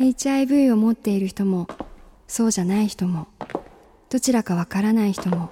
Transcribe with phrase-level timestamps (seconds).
[0.00, 1.68] HIV を持っている人も
[2.26, 3.28] そうじゃない人も
[4.08, 5.50] どちらかわからない人も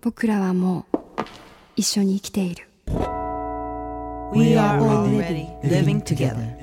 [0.00, 0.98] 僕らはもう
[1.74, 2.68] 一緒に生きている。
[4.32, 6.54] We are already living together.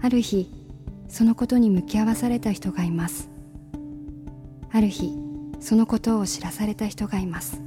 [0.00, 0.48] ある日
[1.08, 3.28] そのことに向き合わされた人がいます。
[4.70, 5.12] ある日
[5.58, 7.60] そのことを知らされた人がいます。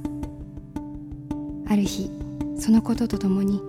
[1.68, 2.10] ある日
[2.58, 3.60] そのことと共に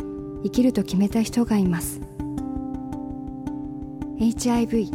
[0.44, 2.00] 生きると決めた人がいます
[4.18, 4.92] HIV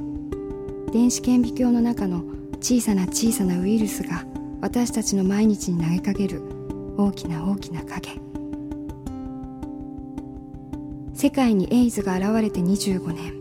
[0.92, 2.24] 電子顕微鏡の中の
[2.60, 4.24] 小さな小さなウイルスが
[4.62, 6.42] 私たちの毎日に投げかける
[6.96, 8.18] 大きな大きな影。
[11.12, 13.34] 世界にエイズが現れて25年。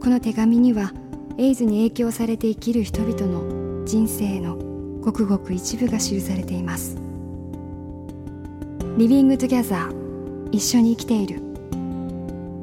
[0.00, 0.94] この手紙には
[1.36, 4.56] エイズに影響されて生きる人々の人生の
[5.02, 6.96] ごくごく一部が記されています。
[8.96, 11.42] Living Together 一緒に生きている。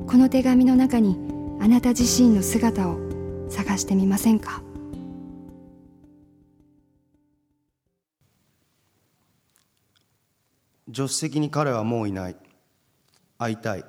[0.07, 1.28] この手紙の中に
[1.61, 2.97] あなた自身の姿を
[3.49, 4.61] 探してみませんか？
[10.87, 12.37] 助手席に彼はもういない。
[13.37, 13.83] 会いたい。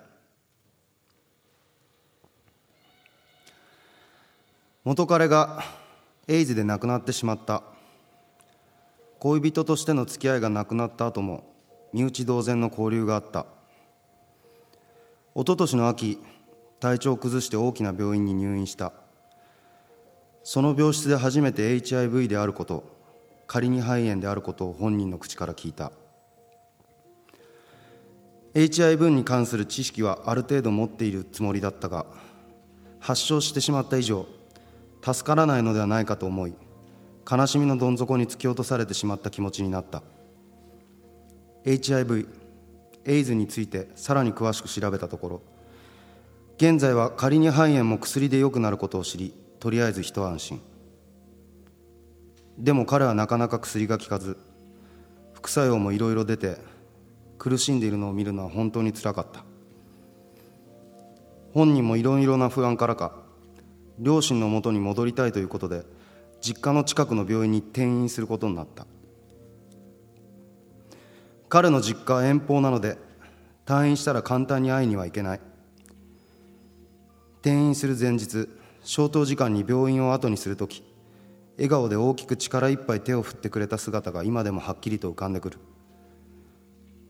[4.84, 5.62] 元彼が
[6.26, 7.62] エイズで亡くなってしまった。
[9.20, 11.54] 恋人としての付き合いがなくなった後も
[11.92, 13.46] 身内同然の交流があった。
[15.36, 16.18] 一昨年の秋
[16.80, 18.92] 体調を崩して大きな病院に入院した。
[20.42, 22.84] その病室で初めて HIV であること
[23.46, 25.92] 仮に肺炎であることを本人の口から聞いた。
[28.54, 32.06] HIV に関する知識はある程度持っているつもりだったが
[32.98, 34.26] 発症してしまった以上
[35.02, 36.54] 助からないのではないかと思い
[37.30, 40.02] 悲しみのどん底に突き落とされてしまった気持ちになった。
[41.64, 42.26] HIV
[43.04, 45.42] エイズについてさらに詳しく調べたところ
[46.60, 50.60] 現在は仮に肺炎も薬で良くなることを知りとりあえず一安心。
[52.58, 54.36] でも彼はなかなか薬が効かず
[55.32, 56.58] 副作用もいろいろ出て
[57.38, 59.42] 苦しんでいるのを見るのは本当につらかった。
[61.54, 63.14] 本人もいろいろな不安からか
[63.98, 65.84] 両親のもとに戻りたいということで
[66.42, 68.86] 実家の近くの病院に転院することになった。
[71.48, 72.98] 彼の実家は遠方なので
[73.64, 75.40] 退院したら簡単に会いには行けない。
[77.40, 78.48] 転院する前日
[78.82, 80.82] 消灯時間に病院を後にするとき
[81.56, 85.58] 笑顔で大きく力いっぱい手を振ってくれた姿が今でもはっきりと浮かんでくる。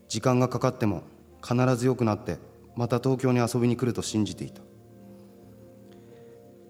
[0.08, 1.04] 時間がかかっても
[1.40, 2.38] 必ず良くなって
[2.74, 4.60] また東京に遊びに来ると信じていた。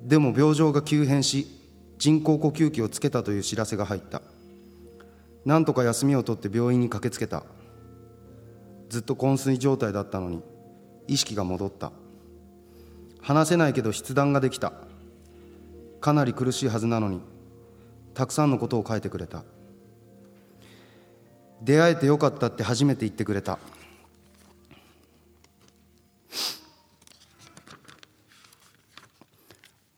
[0.02, 1.46] でも病状が急変し
[1.98, 4.20] 人工呼吸器をつけたという知らせが入った。
[5.44, 7.44] なんとか休みを取って病院に駆けつけた。
[8.90, 10.42] ずっと昏睡状態だったのに
[11.06, 11.92] 意識が戻った。
[13.22, 14.72] 話せないけど筆談ができた。
[16.00, 17.20] かなり苦しいはずなのに
[18.14, 19.44] たくさんのことを書いてくれた。
[21.62, 23.58] 出会えてよかったって初めて言ってくれた。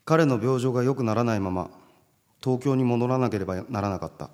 [0.05, 1.71] 彼の病状が良くならないまま
[2.43, 4.31] 東京に戻らなければならなかった。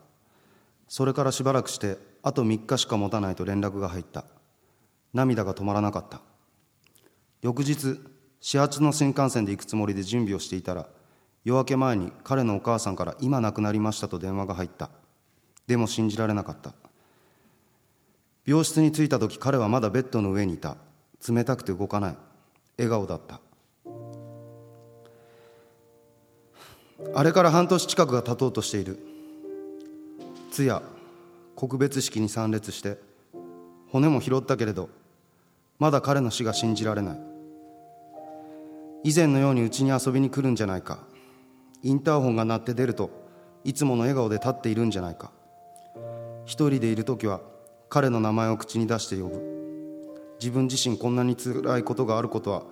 [0.89, 4.25] それからしばらくしてあと3日しか持たないと連絡が入った。
[5.13, 6.21] 涙が止まらなかった。
[7.43, 8.01] 翌日
[8.41, 10.87] 始発の新幹線で行くつもりで準備をしていたら
[11.45, 14.91] 夜明け前に彼のお母さんから今亡くなりましたと電話が入った。
[15.67, 16.75] でも信じられなかった。
[18.47, 20.77] 病室に着いた時彼はまだベッドの上にいた。
[21.27, 22.17] 冷たくて動かない。
[22.77, 23.41] 笑顔だった。
[27.15, 28.99] あれから半年近くが経とうとしている。
[30.51, 30.83] 通夜
[31.55, 32.99] 告別式に参列して
[33.91, 34.89] 骨も拾ったけれど
[35.79, 37.38] まだ彼の死が信じられない。
[39.05, 40.99] 以前のようにうちに遊びに来るんじゃないか。
[41.83, 43.11] インターホンが鳴って出ると
[43.65, 45.31] いつもの笑顔で立っているんじゃないか。
[46.45, 47.41] 一人でいる時は
[47.89, 49.59] 彼の名前を口に出して呼ぶ。
[50.41, 52.63] 自分自身こんなに辛いことがあることは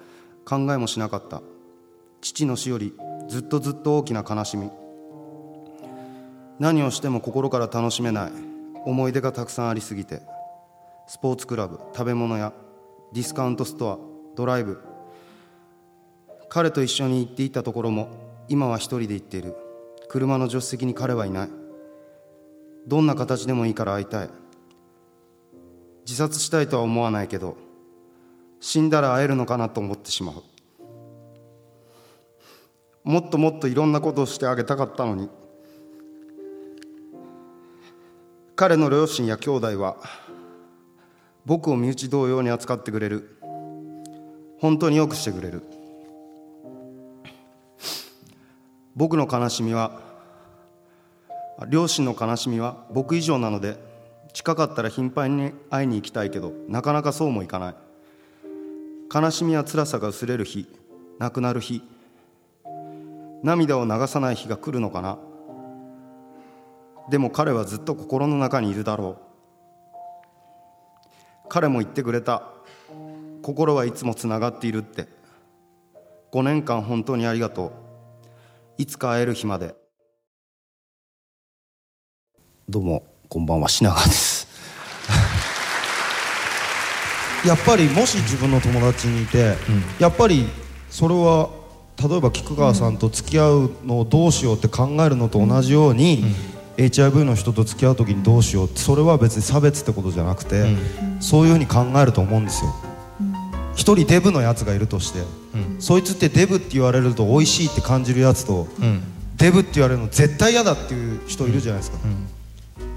[0.44, 1.42] 考えもしなかった。
[2.20, 2.92] 父の死より
[3.28, 4.70] ずっとずっと大きな悲しみ。
[6.58, 8.32] 何をしても心から楽しめない。
[8.84, 10.22] 思い出がたくさんありすぎて。
[11.06, 12.52] スポーツクラブ食べ物屋
[13.12, 13.98] ディスカウントストア
[14.36, 14.95] ドライブ。
[16.48, 18.08] 彼と一緒に行っていたところも
[18.48, 19.54] 今は一人で行っている。
[20.08, 21.48] 車の助手席に彼はいない。
[22.86, 24.30] どんな形でもいいから会いたい。
[26.06, 27.56] 自殺したいとは思わないけど
[28.60, 30.42] 死んだら会えるのかなと思ってしまう。
[33.02, 35.28] もっともっといろんなことをしてあげたかったのに。
[38.54, 39.96] 彼の両親や兄弟は
[41.44, 43.38] 僕を身内同様に扱ってくれる。
[44.58, 45.62] 本当によくしてくれる。
[48.96, 50.00] 僕の悲しみは
[51.68, 53.76] 両親の悲しみは僕以上なので
[54.32, 57.74] 近かったら頻繁に会いに行きたいけどなかなかそうもいかない。
[59.14, 60.66] 悲しみや辛さが薄れる日
[61.18, 61.82] なくなる日
[63.42, 65.18] 涙を流さない日が来るのかな。
[67.08, 69.18] でも彼はずっと心の中にいるだろ
[71.44, 71.48] う。
[71.48, 72.42] 彼も言ってくれた。
[73.42, 75.06] 心はいつもつながっているって。
[76.32, 77.85] 5年間本当にありがとう。
[78.78, 79.74] いつか会える日まで。
[82.68, 84.46] どうもこんばんは品川です。
[87.46, 89.54] やっぱりもし自分の友達にいて、
[89.98, 90.48] やっぱり
[90.90, 91.48] それは
[91.96, 96.24] 例えば菊川さんと付き合うのをどうしようって考えるのと同じように、
[96.76, 100.66] HIV の人と付き合う時にどうしようってそれは別に差別ってことじゃなくて、
[101.20, 102.74] そういうふうに考えると思うんですよ
[103.76, 105.20] 一人デブのやつがいるとして、
[105.78, 108.66] そいつってデブって言われると美味しいって感じるやつと、
[109.36, 111.98] デブって言われるの絶対嫌だっていう人いるじゃないですか、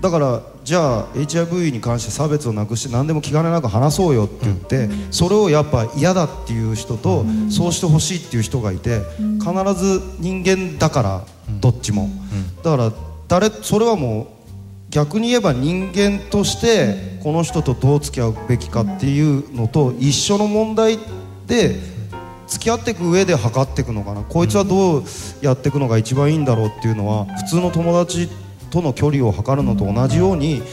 [0.01, 9.01] だからじゃあ HIV に関して差別をなくして何でも気兼ねなく話そうよって言って、それをやっぱ嫌だっていう人と、そうしてほしいっていう人がいて、
[9.39, 11.25] 必ず人間だから
[11.59, 12.09] どっちも、
[12.63, 12.93] だから
[13.27, 14.38] 誰それはもう
[14.89, 20.97] 逆に言えば人間としてこの人とどう付き合うべきかっていうのと一緒の問題
[21.45, 21.75] で
[22.47, 24.23] 付き合っていく上で測っていくのかな。
[24.23, 25.03] こいつはどう
[25.41, 28.29] やっていくのが一番いいんだろうっていうのは普通の友達
[28.71, 30.63] との距離を測るのと同じように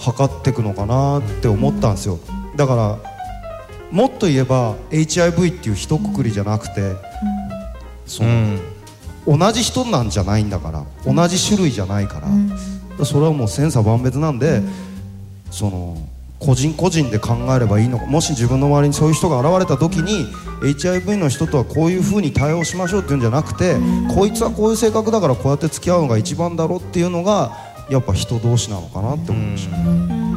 [0.00, 2.18] 測っていくのかなって思ったんですよ。
[2.56, 2.98] だから
[3.92, 6.96] もっと言えば HIV っていう一括りじゃなくて
[8.06, 8.58] その、
[9.26, 12.26] 同じ人なんじゃないんだから同じ種類じゃないから、
[13.04, 14.62] それはもう千差万別なんで、
[15.50, 15.96] その
[16.38, 20.26] 個人個人で考えればいいのかもし自分の周りにそういう人が現れた時に
[20.62, 23.76] HIV の人とはこういうふうに対応しましょうっていうんじゃなくて、
[24.14, 27.52] こいつはこういう性格だからこうやって付き合うのが一番だろうっていうのが
[27.90, 30.31] やっぱ人同士なのかなって思いました。